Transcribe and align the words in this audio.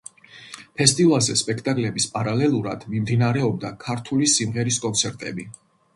ფესტივალზე 0.79 1.35
სპექტაკლების 1.41 2.09
პარალელურად, 2.15 2.85
მიმდინარეობდა 2.95 3.75
ქართული 3.87 4.31
სიმღერის 4.37 4.85
კონცერტები. 4.87 5.51